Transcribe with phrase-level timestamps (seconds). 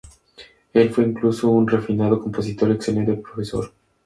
[0.73, 3.71] Él fue incluso un refinado compositor y excelente profesor.